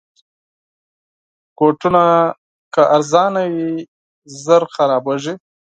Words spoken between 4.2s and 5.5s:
ژر خرابیږي.